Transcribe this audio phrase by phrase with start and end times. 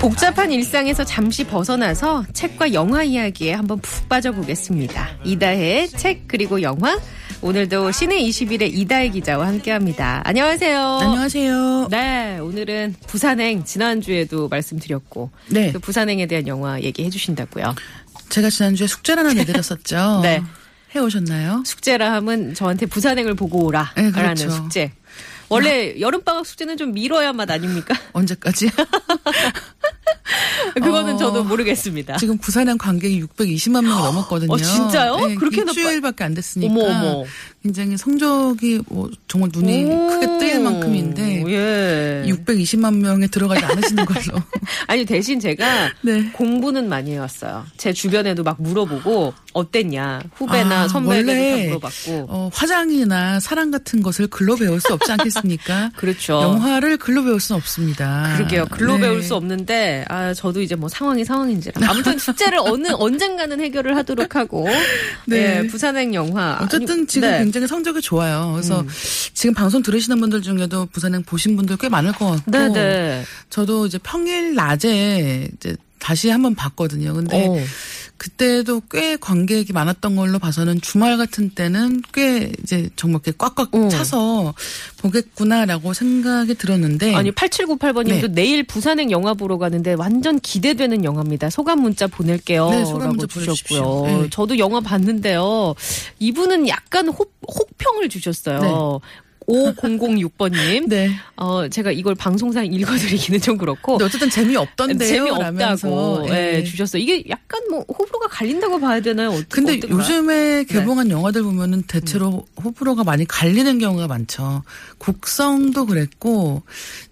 [0.00, 5.10] 복잡한 일상에서 잠시 벗어나서 책과 영화 이야기에 한번 푹 빠져보겠습니다.
[5.24, 6.98] 이다혜의 책 그리고 영화
[7.42, 10.22] 오늘도 시내 21의 이다혜 기자와 함께합니다.
[10.24, 10.80] 안녕하세요.
[10.80, 11.88] 안녕하세요.
[11.90, 15.72] 네, 오늘은 부산행 지난주에도 말씀드렸고 네.
[15.72, 17.74] 그 부산행에 대한 영화 얘기해 주신다고요.
[18.30, 20.20] 제가 지난주에 숙제를 하나 내드렸었죠.
[20.22, 20.42] 네.
[20.94, 21.62] 해오셨나요?
[21.66, 23.92] 숙제라 함은 저한테 부산행을 보고 오라.
[23.96, 24.50] 네, 라는 그렇죠.
[24.50, 24.92] 숙제.
[25.48, 27.94] 원래 여름방학 숙제는 좀 미뤄야 맛 아닙니까?
[28.12, 28.70] 언제까지?
[30.74, 32.16] 그거는 어, 저도 모르겠습니다.
[32.16, 34.52] 지금 부산행 관객이 620만 명이 넘었거든요.
[34.52, 35.16] 어, 진짜요?
[35.38, 36.72] 그렇게나 일주일밖에 안 됐으니까.
[36.72, 37.24] 어머, 어머.
[37.62, 42.22] 굉장히 성적이 뭐 정말 눈이 오, 크게 뜨일 만큼인데 예.
[42.30, 44.40] 620만 명에 들어가지 않으시는 걸로.
[44.86, 46.30] 아니 대신 제가 네.
[46.32, 47.66] 공부는 많이 해왔어요.
[47.76, 54.54] 제 주변에도 막 물어보고 어땠냐 후배나 아, 원래 물어봤고 어, 화장이나 사랑 같은 것을 글로
[54.54, 55.90] 배울 수 없지 않겠습니까?
[55.96, 56.34] 그렇죠.
[56.34, 58.34] 영화를 글로 배울 수는 없습니다.
[58.36, 58.66] 그러게요.
[58.70, 59.02] 글로 네.
[59.02, 64.34] 배울 수 없는데 아 저도 이제 뭐 상황이 상황인지라 아무튼 숙제를 어느 언젠가는 해결을 하도록
[64.34, 64.66] 하고
[65.26, 65.60] 네.
[65.60, 67.38] 네, 부산행 영화 어쨌든 아니, 지금 네.
[67.38, 68.52] 굉장히 성적이 좋아요.
[68.54, 68.88] 그래서 음.
[69.34, 72.50] 지금 방송 들으시는 분들 중에도 부산행 보신 분들 꽤 많을 것 같고.
[72.50, 73.24] 네네.
[73.50, 77.12] 저도 이제 평일 낮에 이제 다시 한번 봤거든요.
[77.12, 77.56] 근데 어.
[78.18, 83.88] 그때도 꽤 관객이 많았던 걸로 봐서는 주말 같은 때는 꽤 이제 정말 이렇게 꽉꽉 어.
[83.88, 84.54] 차서
[84.98, 87.14] 보겠구나라고 생각이 들었는데.
[87.14, 88.28] 아니 8798번님도 네.
[88.28, 91.50] 내일 부산행 영화 보러 가는데 완전 기대되는 영화입니다.
[91.50, 92.70] 소감 문자 보낼게요.
[92.70, 93.82] 네, 소감 문자 주셨고요.
[93.82, 94.06] 보내주십시오.
[94.06, 94.30] 네.
[94.30, 95.74] 저도 영화 봤는데요.
[96.18, 99.00] 이분은 약간 혹, 혹평을 주셨어요.
[99.48, 100.88] 5006번님.
[100.88, 101.10] 네.
[101.36, 103.96] 어, 제가 이걸 방송상 읽어드리기는 좀 그렇고.
[104.02, 105.08] 어쨌든 재미없던데요.
[105.08, 106.26] 재미없다고.
[106.30, 106.64] 예, 예.
[106.64, 107.02] 주셨어요.
[107.02, 109.30] 이게 약간 뭐 호불호가 갈린다고 봐야 되나요?
[109.30, 109.98] 어, 근데 어떤가요?
[109.98, 114.62] 요즘에 개봉한 영화들 보면은 대체로 호불호가 많이 갈리는 경우가 많죠.
[114.98, 116.62] 곡성도 그랬고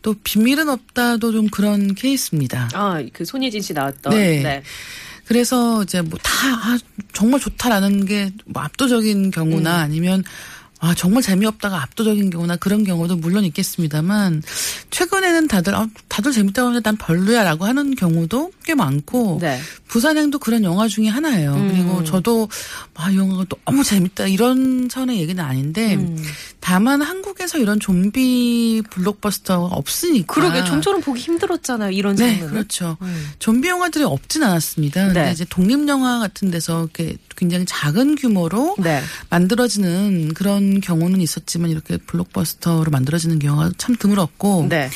[0.02, 2.68] 또 비밀은 없다도 좀 그런 케이스입니다.
[2.74, 4.12] 아, 그 손예진 씨 나왔던.
[4.14, 4.62] 네.
[5.26, 6.78] 그래서 이제 뭐 다 아,
[7.14, 10.22] 정말 좋다라는 게 뭐 압도적인 경우나 아니면
[10.84, 14.42] 아 정말 재미없다가 압도적인 경우나 그런 경우도 물론 있겠습니다만
[14.90, 19.58] 최근에는 다들 아, 다들 재밌다고 하는데 난 별로야라고 하는 경우도 꽤 많고 네.
[19.88, 21.54] 부산행도 그런 영화 중에 하나예요.
[21.54, 21.68] 음.
[21.72, 22.48] 그리고 저도
[22.94, 26.22] 아, 이 영화가 너무 재밌다 이런 선의 얘기는 아닌데 음.
[26.60, 31.92] 다만 한국에서 이런 좀비 블록버스터가 없으니까 그러게 좀처럼 보기 힘들었잖아요.
[31.92, 32.52] 이런 네, 장르는.
[32.52, 32.98] 그렇죠.
[33.00, 33.30] 음.
[33.38, 35.06] 좀비 영화들이 없진 않았습니다.
[35.06, 35.32] 근데 네.
[35.32, 39.02] 이제 독립 영화 같은 데서 이렇게 굉장히 작은 규모로 네.
[39.30, 44.90] 만들어지는 그런 경우는 있었지만 이렇게 블록버스터로 만들어지는 경우가 참 드물었고 네.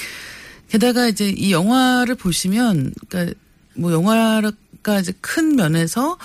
[0.68, 3.38] 게다가 이제 이 영화를 보시면 그러니까
[3.74, 6.18] 뭐 영화가 이제 큰 면에서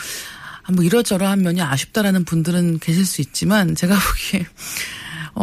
[0.63, 4.45] 아, 뭐 이러저러한 면이 아쉽다라는 분들은 계실 수 있지만 제가 보기에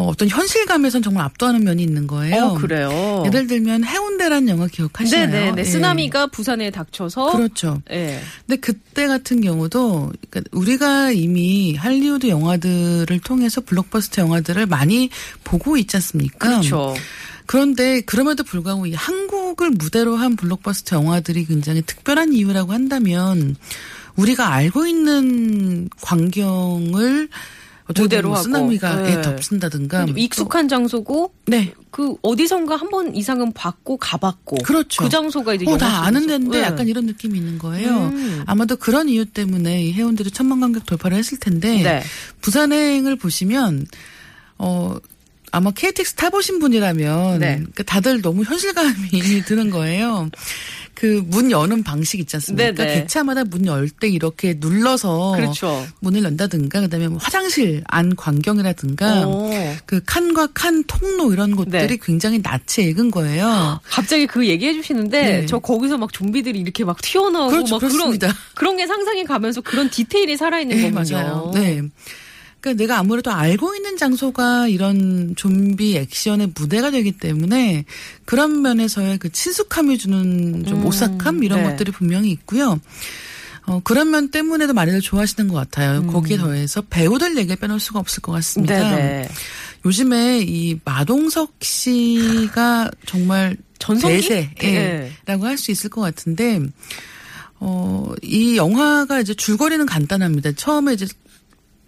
[0.00, 2.44] 어, 어떤 현실감에선 정말 압도하는 면이 있는 거예요.
[2.44, 3.22] 어, 그래요.
[3.27, 5.27] 예를 들면 해운대라는 영화 기억하시나요?
[5.27, 5.61] 네네네.
[5.61, 5.65] 예.
[5.65, 7.33] 쓰나미가 부산에 닥쳐서.
[7.33, 7.83] 그렇죠.
[7.91, 8.21] 예.
[8.47, 15.11] 근데 그때 같은 경우도 그러니까 우리가 이미 할리우드 영화들을 통해서 블록버스터 영화들을 많이
[15.44, 16.49] 보고 있지 않습니까?
[16.49, 16.94] 그렇죠.
[17.44, 23.56] 그런데 그럼에도 불구하고 이 한국을 무대로 한 블록버스터 영화들이 굉장히 특별한 이유라고 한다면
[24.17, 27.28] 우리가 알고 있는 광경을
[27.97, 28.43] 무대로 하고.
[28.43, 29.17] 쓰나미가 네.
[29.19, 35.03] 예, 덮친다든가 뭐 익숙한 장소고 또- 네그 어디선가 한 번 이상은 봤고 가봤고 그렇죠.
[35.05, 36.27] 그 장소가 이제 어, 다 영화 아는.
[36.27, 36.67] 데인데 네.
[36.67, 37.91] 약간 이런 느낌이 있는 거예요.
[38.12, 38.43] 음.
[38.47, 42.03] 아마도 그런 이유 때문에 이 해운대도 천만 관객 돌파를 했을 텐데 네.
[42.41, 43.87] 부산행을 보시면
[44.59, 44.97] 어
[45.53, 47.62] 아마 KTX 타보신 분이라면 네.
[47.75, 49.11] 그 다들 너무 현실감이
[49.47, 50.29] 드는 거예요.
[50.94, 52.73] 그 문 여는 방식 있지 않습니까?
[52.75, 52.94] 네네.
[53.00, 55.87] 개차마다 문 열 때 이렇게 눌러서 그렇죠.
[56.00, 59.50] 문을 연다든가 그다음에 뭐 화장실 안 광경이라든가 오.
[59.87, 61.99] 그 칸과 칸 통로 이런 곳들이 네.
[62.02, 63.81] 굉장히 낯이 익은 거예요.
[63.85, 65.47] 갑자기 그 얘기해 주시는데 네.
[65.47, 68.35] 저 거기서 막 좀비들이 이렇게 막 튀어나오고 그렇죠, 막 그런 그렇습니다.
[68.55, 71.17] 그런 게 상상이 가면서 그런 디테일이 살아 있는 네, 거군요.
[71.17, 71.50] 맞아요.
[71.55, 71.82] 네.
[72.61, 77.85] 그러니까 내가 아무래도 알고 있는 장소가 이런 좀비 액션의 무대가 되기 때문에
[78.25, 81.71] 그런 면에서의 그 친숙함이 주는 좀 음, 오싹함 이런 네.
[81.71, 82.79] 것들이 분명히 있고요.
[83.67, 86.01] 어, 그런 면 때문에도 많이들 좋아하시는 것 같아요.
[86.01, 86.07] 음.
[86.09, 88.79] 거기에 더해서 배우들 얘기를 빼놓을 수가 없을 것 같습니다.
[88.79, 89.29] 네네.
[89.85, 94.53] 요즘에 이 마동석 씨가 정말 전성기?
[94.57, 96.61] 대세라고 할 수 있을 것 같은데
[97.61, 100.53] 어, 이 영화가 이제 줄거리는 간단합니다.
[100.53, 101.07] 처음에 이제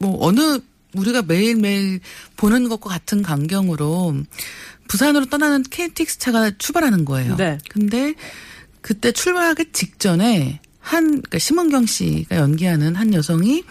[0.02, 0.58] 뭐 어느
[0.94, 2.00] 우리가 매일매일
[2.36, 4.16] 보는 것과 같은 광경으로
[4.88, 7.36] 부산으로 떠나는 KTX 차가 출발하는 거예요.
[7.36, 7.58] 네.
[7.70, 8.14] 근데
[8.82, 13.64] 그때 출발하기 직전에 한 그러니까 심은경 씨가 연기하는 한 여성이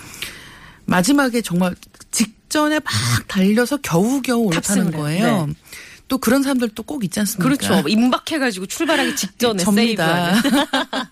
[0.85, 1.75] 마지막에 정말
[2.09, 2.91] 직전에 막
[3.27, 4.91] 달려서 겨우겨우 올라타는.
[4.91, 5.45] 거예요.
[5.45, 5.53] 네.
[6.11, 7.43] 또 그런 사람들 또 꼭 있지 않습니까?
[7.43, 7.87] 그렇죠.
[7.87, 10.33] 임박해가지고 출발하기 직전에 접니다.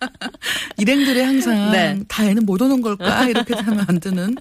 [0.78, 1.98] 일행들이 항상 네.
[2.10, 4.36] 다 애는 못 오는 걸까 이렇게 하면 안 드는.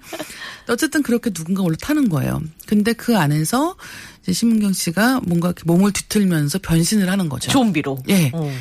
[0.69, 2.43] 어쨌든 그렇게 누군가 올라타는 거예요.
[2.67, 3.77] 근데 그 안에서
[4.23, 7.53] 이제 심은경 씨가 뭔가 몸을 뒤틀면서 변신을 하는 거죠.
[7.53, 8.03] 좀비로.
[8.09, 8.33] 예.
[8.35, 8.53] 어.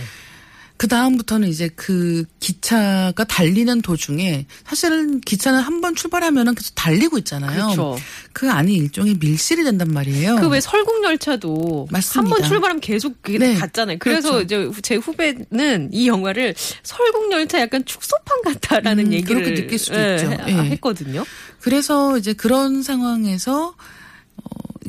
[0.78, 7.64] 그 다음부터는 이제 그 기차가 달리는 도중에 사실은 기차는 한 번 출발하면은 계속 달리고 있잖아요.
[7.66, 7.98] 그렇죠.
[8.34, 10.36] 그 안이 일종의 밀실이 된단 말이에요.
[10.38, 11.88] 그 왜 설국 열차도.
[11.92, 13.56] 한 번 출발하면 계속 네.
[13.56, 13.98] 갔잖아요.
[14.00, 14.44] 그래서 그렇죠.
[14.72, 16.54] 이제 제 후배는 이 영화를
[16.84, 20.32] 설국 열차 약간 축소판 같다라는 음, 얘기를 그렇게 느낄 수도 예, 있죠.
[20.32, 20.54] 해- 예.
[20.72, 21.26] 했거든요.
[21.60, 23.76] 그래서 이제 그런 상황에서 어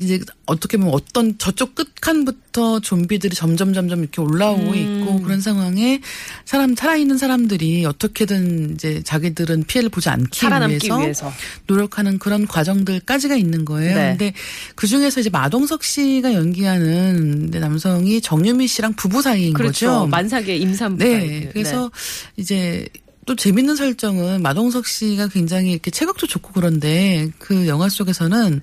[0.01, 4.75] 이제 어떻게 보면 어떤 저쪽 끝칸부터 좀비들이 점점 점점 이렇게 올라오고 음.
[4.75, 6.01] 있고 그런 상황에
[6.45, 11.33] 사람 살아있는 사람들이 어떻게든 이제 자기들은 피해를 보지 않기 위해서, 위해서.
[11.67, 13.95] 노력하는 그런 과정들까지가 있는 거예요.
[13.95, 14.09] 네.
[14.11, 14.33] 근데
[14.75, 19.87] 그 중에서 이제 마동석 씨가 연기하는 남성이 정유미 씨랑 부부 사이인 그렇죠.
[19.87, 20.07] 거죠.
[20.07, 21.51] 만삭의 임산부가 네.
[21.53, 21.91] 그래서
[22.37, 22.89] 이제
[23.29, 28.63] 또 재밌는 설정은 마동석 씨가 굉장히 이렇게 체격도 좋고 그런데 그 영화 속에서는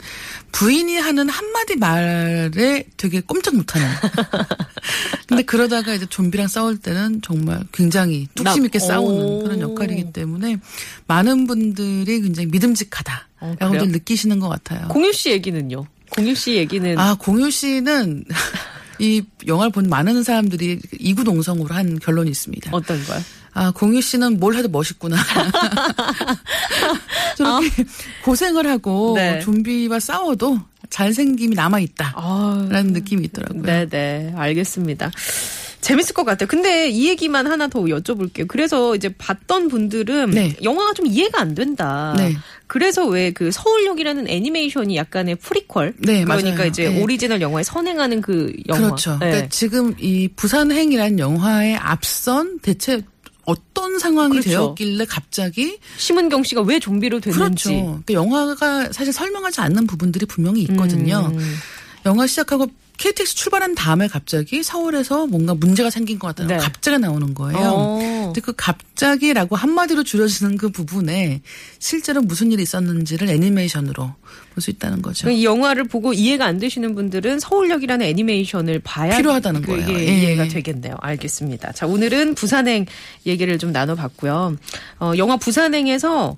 [0.51, 3.87] 부인이 하는 한마디 말에 되게 꼼짝 못하는.
[5.27, 9.43] 근데 그러다가 이제 좀비랑 싸울 때는 정말 굉장히 뚝심 있게 나- 싸우는 오.
[9.43, 10.57] 그런 역할이기 때문에
[11.05, 13.83] 많은 분들이 굉장히 믿음직하다라고 어, 그래요?
[13.83, 14.87] 들 느끼시는 것 같아요.
[14.87, 15.85] 공유 씨 얘기는요.
[16.09, 18.25] 공유 씨 얘기는 아, 공유 씨는
[18.97, 22.71] 이 영화를 본 많은 사람들이 이구동성으로 한 결론이 있습니다.
[22.73, 23.21] 어떤 거요?
[23.55, 25.15] 아, 공유 씨는 뭘 해도 멋있구나.
[27.37, 27.85] 저렇게
[28.23, 29.15] 고생을 하고 어?
[29.15, 29.39] 네.
[29.39, 30.59] 좀비와 싸워도
[30.89, 32.13] 잘생김이 남아있다.
[32.15, 33.63] 아, 라는 느낌이 있더라고요.
[33.63, 35.11] 네네, 알겠습니다.
[35.79, 36.47] 재밌을 것 같아요.
[36.47, 38.47] 근데 이 얘기만 하나 더 여쭤볼게요.
[38.47, 40.55] 그래서 이제 봤던 분들은 네.
[40.63, 42.15] 영화가 좀 이해가 안 된다.
[42.17, 42.35] 네.
[42.67, 45.91] 그래서 왜 그 서울역이라는 애니메이션이 약간의 프리퀄?
[45.99, 46.67] 네, 그러니까 맞아요.
[46.67, 47.01] 이제 네.
[47.01, 48.81] 오리지널 영화에 선행하는 그 영화.
[48.81, 49.11] 그렇죠.
[49.19, 49.27] 네.
[49.29, 53.03] 그러니까 지금 이 부산행이라는 영화에 앞선 대체
[53.45, 54.49] 어떤 상황이 그렇죠.
[54.49, 57.69] 되었길래 갑자기 심은경 씨가 왜 좀비로 됐는지.
[57.69, 57.85] 그렇죠.
[58.05, 61.31] 그러니까 영화가 사실 설명하지 않는 부분들이 분명히 있거든요.
[61.33, 61.55] 음.
[62.05, 66.63] 영화 시작하고 KTX 출발한 다음에 갑자기 서울에서 뭔가 문제가 생긴 것 같다는 네.
[66.63, 67.59] 갑자기 나오는 거예요.
[67.59, 67.99] 어.
[68.25, 71.41] 근데 그 갑자기라고 한마디로 줄여지는 그 부분에
[71.79, 74.13] 실제로 무슨 일이 있었는지를 애니메이션으로
[74.53, 75.29] 볼 수 있다는 거죠.
[75.29, 79.89] 이 영화를 보고 이해가 안 되시는 분들은 서울역이라는 애니메이션을 봐야 필요하다는 거예요.
[79.99, 80.03] 예.
[80.03, 80.95] 이해가 되겠네요.
[81.01, 81.73] 알겠습니다.
[81.73, 82.85] 자, 오늘은 부산행
[83.25, 84.55] 얘기를 좀 나눠봤고요.
[84.99, 86.37] 어, 영화 부산행에서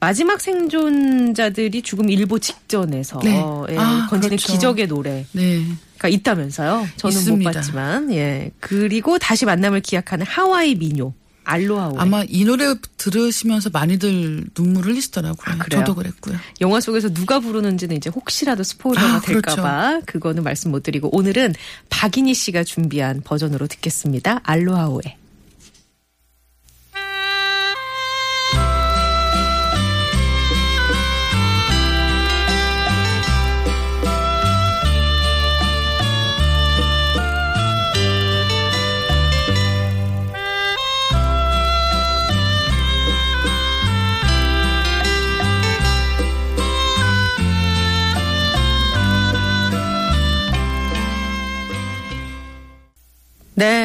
[0.00, 3.38] 마지막 생존자들이 죽음 일보 직전에서 네.
[3.38, 4.52] 어, 예, 아, 건지는 그렇죠.
[4.54, 5.64] 기적의 노래가 네.
[6.08, 6.88] 있다면서요.
[6.96, 7.50] 저는 있습니다.
[7.50, 11.12] 못 봤지만 예 그리고 다시 만남을 기약하는 하와이 민요
[11.44, 15.54] 알로하오 아마 이 노래 들으시면서 많이들 눈물을 흘리시더라고요.
[15.54, 15.80] 아, 그래요?
[15.80, 16.36] 저도 그랬고요.
[16.60, 19.56] 영화 속에서 누가 부르는지는 이제 혹시라도 스포일러가 아, 그렇죠.
[19.56, 21.54] 될까봐 그거는 말씀 못 드리고 오늘은
[21.90, 24.40] 박인희 씨가 준비한 버전으로 듣겠습니다.
[24.44, 25.19] 알로하오에.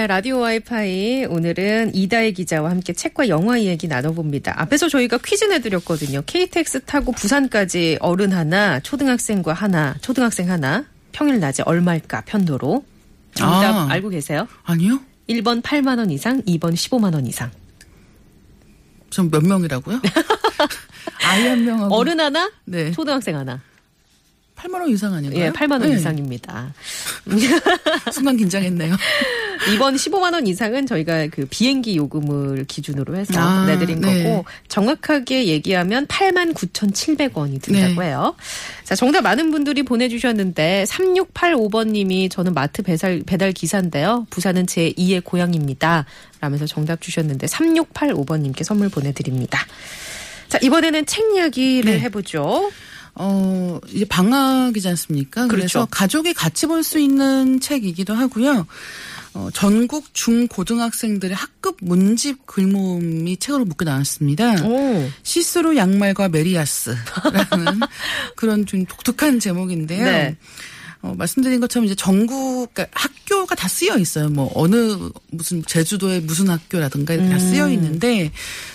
[0.06, 4.54] 네, 라디오 와이파이 오늘은 이다혜 기자와 함께 책과 영화 이야기 나눠봅니다.
[4.56, 6.22] 앞에서 저희가 퀴즈 내드렸거든요.
[6.28, 12.86] KTX 타고 부산까지 어른 하나, 초등학생과 하나, 초등학생 하나, 평일 낮에 얼마일까 편도로.
[13.34, 13.88] 정답 아.
[13.90, 14.48] 알고 계세요?
[14.64, 15.00] 아니요?
[15.28, 17.50] 1번 8만 원 이상, 2번 15만 원 이상.
[19.10, 20.02] 전몇 명이라고요?
[21.26, 22.92] 아이 한 명하고 어른 하나, 네.
[22.92, 23.60] 초등학생 하나.
[24.56, 25.46] 8만 원 이상 아닌가요?
[25.46, 25.96] 예, 8만 원 네.
[25.96, 26.76] 이상입니다.
[28.14, 28.96] 순간 긴장했네요.
[29.74, 34.24] 이번 15만 원 이상은 저희가 그 비행기 요금을 기준으로 해서 아, 내드린 네.
[34.24, 38.08] 거고 정확하게 얘기하면 8만 9,700원이 든다고 네.
[38.08, 38.36] 해요.
[38.84, 44.28] 자, 정답 많은 분들이 보내주셨는데 3685번님이 저는 마트 배달 배달 기사인데요.
[44.30, 46.06] 부산은 제 2의 고향입니다.
[46.42, 49.66] 라면서 정답 주셨는데 3685번님께 선물 보내드립니다.
[50.48, 52.00] 자, 이번에는 책 이야기를 네.
[52.02, 52.72] 해보죠.
[53.18, 55.48] 어, 이제 방학이지 않습니까?
[55.48, 55.88] 그래서 그렇죠.
[55.90, 58.68] 가족이 같이 볼 수 있는 책이기도 하고요.
[59.36, 64.66] 어, 전국 중고등학생들의 학급 문집 글모음이 책으로 묶여 나왔습니다.
[64.66, 65.10] 오.
[65.24, 67.82] 시스루 양말과 메리야스라는
[68.38, 70.06] 그런 좀 독특한 제목인데요.
[70.06, 70.38] 네.
[71.02, 74.30] 어, 말씀드린 것처럼 이제 전국 그러니까 학교가 다 쓰여 있어요.
[74.30, 74.98] 뭐 어느
[75.32, 77.40] 무슨 제주도의 무슨 학교라든가 이렇게 다 음.
[77.40, 78.32] 쓰여 있는데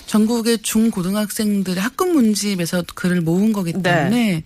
[0.06, 3.82] 전국의 중고등학생들의 학급 문집에서 글을 모은 거기 네.
[3.82, 4.44] 때문에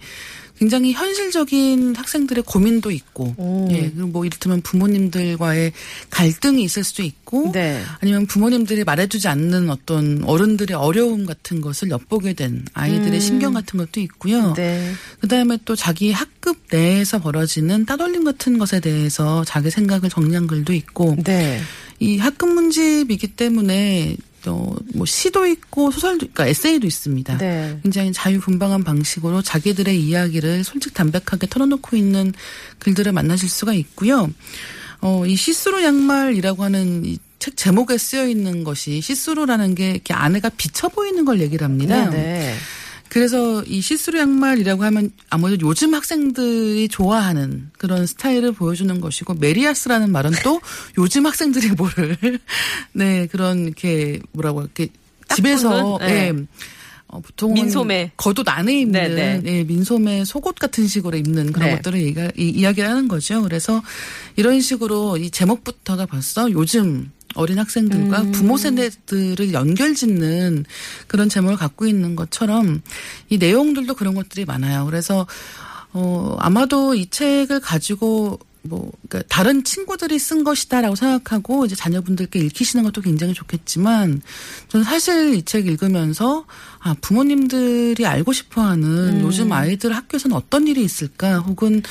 [0.58, 3.68] 굉장히 현실적인 학생들의 고민도 있고, 오.
[3.72, 5.72] 예, 그리고 뭐 이를테면 부모님들과의
[6.10, 7.82] 갈등이 있을 수도 있고, 네.
[8.00, 14.00] 아니면 부모님들이 말해주지 않는 어떤 어른들의 어려움 같은 것을 엿보게 된 아이들의 신경 같은 것도
[14.00, 14.50] 있고요.
[14.50, 14.54] 음.
[14.54, 14.92] 네.
[15.20, 20.72] 그 다음에 또 자기 학급 내에서 벌어지는 따돌림 같은 것에 대해서 자기 생각을 정리한 글도
[20.72, 21.60] 있고 네.
[21.98, 27.38] 이 학급 문집이기 때문에 또 뭐 시도 있고 소설도 그러니까 에세이도 있습니다.
[27.38, 27.78] 네.
[27.82, 32.32] 굉장히 자유분방한 방식으로 자기들의 이야기를 솔직 담백하게 털어놓고 있는
[32.78, 34.30] 글들을 만나실 수가 있고요.
[35.00, 40.48] 어, 이 시스루 양말이라고 하는 이 책 제목에 쓰여 있는 것이 시스루라는 게 이렇게 안에가
[40.56, 42.08] 비쳐 보이는 걸 얘기를 합니다.
[42.08, 42.54] 네.
[43.14, 43.20] 네.
[43.20, 50.32] 그래서 이 시스루 양말이라고 하면 아무래도 요즘 학생들이 좋아하는 그런 스타일을 보여주는 것이고 메리야스라는 말은
[50.42, 50.60] 또
[50.98, 52.18] 요즘 학생들이 모를
[52.92, 54.88] 네 그런 이렇게 뭐라고 이렇게
[55.28, 56.12] 딱 집에서 붙는?
[56.12, 56.28] 네.
[56.28, 56.46] 예.
[57.06, 58.10] 어, 보통 민소매.
[58.16, 59.58] 겉옷 안에 입는 네, 네.
[59.58, 61.76] 예, 민소매 속옷 같은 식으로 입는 그런 네.
[61.76, 63.40] 것들을 얘기가, 이, 이야기를 하는 거죠.
[63.42, 63.82] 그래서
[64.34, 68.32] 이런 식으로 이 제목부터가 벌써 요즘 어린 학생들과 음.
[68.32, 70.64] 부모 세대들을 연결짓는
[71.06, 72.82] 그런 제목을 갖고 있는 것처럼
[73.28, 74.84] 이 내용들도 그런 것들이 많아요.
[74.86, 75.26] 그래서
[75.92, 82.82] 어 아마도 이 책을 가지고 뭐 그러니까 다른 친구들이 쓴 것이다라고 생각하고 이제 자녀분들께 읽히시는
[82.84, 84.22] 것도 굉장히 좋겠지만
[84.68, 86.46] 저는 사실 이 책 읽으면서
[86.80, 91.82] 아 부모님들이 알고 싶어하는 요즘 아이들 학교에서는 어떤 일이 있을까 혹은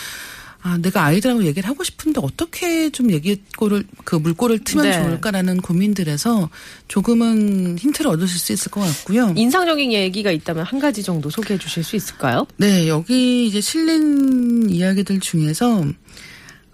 [0.66, 4.94] 아, 내가 아이들하고 얘기를 하고 싶은데 어떻게 좀 얘기꼬를, 그 물꼬를 트면 네.
[4.94, 6.50] 좋을까라는 고민들에서
[6.88, 9.34] 조금은 힌트를 얻으실 수 있을 것 같고요.
[9.36, 12.48] 인상적인 얘기가 있다면 한 가지 정도 소개해 주실 수 있을까요?
[12.56, 15.86] 네, 여기 이제 실린 이야기들 중에서,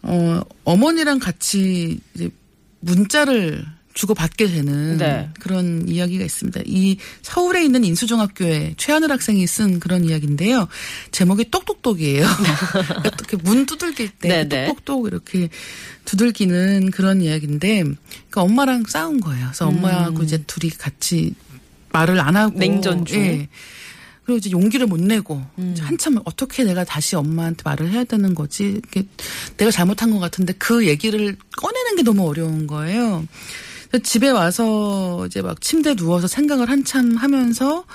[0.03, 2.29] 어, 어머니랑 같이 이제
[2.81, 3.65] 문자를
[3.99, 5.29] 주고받게 되는 네.
[5.41, 6.61] 그런 이야기가 있습니다.
[6.65, 10.69] 이 서울에 있는 인수중학교에 최하늘 학생이 쓴 그런 이야기인데요.
[11.11, 12.25] 제목이 똑똑똑이에요.
[13.03, 14.67] 이렇게 문 두들길 때 네, 네.
[14.67, 15.49] 똑똑똑 이렇게
[16.05, 19.47] 두들기는 그런 이야기인데, 그러니까 엄마랑 싸운 거예요.
[19.47, 21.35] 그래서 엄마하고 이제 둘이 같이
[21.91, 22.59] 말을 안 하고 음.
[22.59, 23.19] 냉전 중.
[23.19, 23.49] 예.
[24.23, 25.75] 그리고 이제 용기를 못 내고 음.
[25.77, 28.63] 한참 어떻게 내가 다시 엄마한테 말을 해야 되는 거지?
[28.63, 29.03] 이렇게
[29.57, 33.25] 내가 잘못한 것 같은데 그 얘기를 꺼내는 게 너무 어려운 거예요.
[33.89, 37.85] 그래서 집에 와서 이제 막 침대에 누워서 생각을 한참 하면서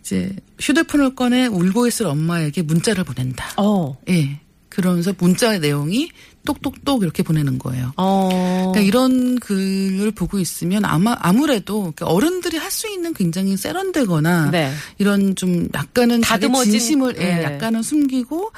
[0.00, 3.52] 이제 휴대폰을 꺼내 울고 있을 엄마에게 문자를 보낸다.
[3.56, 3.98] 어.
[4.08, 4.40] 예.
[4.68, 6.10] 그러면서 문자의 내용이
[6.46, 7.92] 똑똑똑 이렇게 보내는 거예요.
[7.96, 8.28] 어.
[8.72, 14.72] 그러니까 이런 글을 보고 있으면 아마 아무래도 어른들이 할 수 있는 굉장히 세련되거나 네.
[14.98, 17.42] 이런 좀 약간은 자기 다듬어진, 진심을 예, 네.
[17.42, 18.52] 약간은 숨기고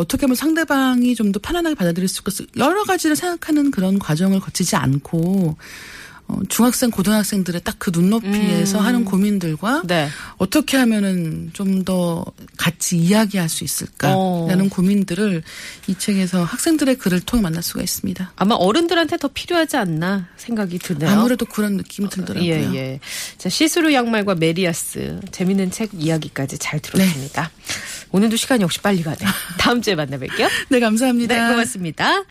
[0.00, 4.74] 어떻게 하면 상대방이 좀 더 편안하게 받아들일 수 있을 여러 가지를 생각하는 그런 과정을 거치지
[4.74, 5.56] 않고 어,
[6.48, 8.84] 중학생 고등학생들의 딱 그 눈높이에서 음.
[8.84, 10.08] 하는 고민들과 네.
[10.36, 12.24] 어떻게 하면은 좀 더
[12.58, 14.68] 같이 이야기할 수 있을까라는 어.
[14.70, 15.42] 고민들을
[15.86, 18.32] 이 책에서 학생들의 글을 통해 만날 수가 있습니다.
[18.36, 21.08] 아마 어른들한테 더 필요하지 않나 생각이 드네요.
[21.08, 22.50] 아무래도 그런 느낌이 들더라고요.
[22.50, 23.00] 예, 예.
[23.38, 25.20] 자, 시스루 양말과 메리야스.
[25.32, 27.50] 재밌는 책 이야기까지 잘 들었습니다.
[28.12, 29.18] 오늘도 시간이 역시 빨리 가네.
[29.58, 30.48] 다음 주에 만나 뵐게요.
[30.68, 31.34] 네, 감사합니다.
[31.34, 32.24] 네, 고맙습니다.